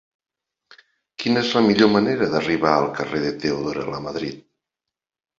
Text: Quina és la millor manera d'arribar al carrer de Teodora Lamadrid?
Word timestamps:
Quina 1.23 1.41
és 1.47 1.51
la 1.57 1.61
millor 1.65 1.91
manera 1.95 2.29
d'arribar 2.31 2.71
al 2.77 2.87
carrer 3.01 3.19
de 3.25 3.29
Teodora 3.43 3.85
Lamadrid? 3.91 4.41